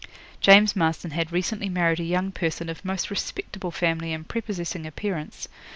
James 0.39 0.75
Marston 0.75 1.11
had 1.11 1.31
recently 1.31 1.69
married 1.69 1.99
a 1.99 2.03
young 2.03 2.31
person 2.31 2.69
of 2.69 2.83
most 2.83 3.11
respectable 3.11 3.69
family 3.69 4.13
and 4.13 4.27
prepossessing 4.27 4.87
appearance. 4.87 5.47